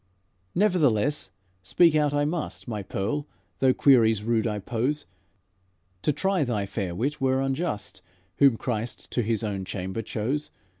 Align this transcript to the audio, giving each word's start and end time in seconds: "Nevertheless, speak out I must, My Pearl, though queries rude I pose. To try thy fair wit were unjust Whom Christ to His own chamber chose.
"Nevertheless, 0.55 1.29
speak 1.61 1.93
out 1.93 2.11
I 2.11 2.25
must, 2.25 2.67
My 2.67 2.81
Pearl, 2.81 3.27
though 3.59 3.71
queries 3.71 4.23
rude 4.23 4.47
I 4.47 4.57
pose. 4.57 5.05
To 6.01 6.11
try 6.11 6.43
thy 6.43 6.65
fair 6.65 6.95
wit 6.95 7.21
were 7.21 7.39
unjust 7.39 8.01
Whom 8.37 8.57
Christ 8.57 9.11
to 9.11 9.21
His 9.21 9.43
own 9.43 9.63
chamber 9.63 10.01
chose. 10.01 10.49